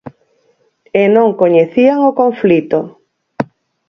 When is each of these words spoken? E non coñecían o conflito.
E 1.01 1.03
non 1.15 1.37
coñecían 1.41 1.99
o 2.09 2.11
conflito. 2.21 2.79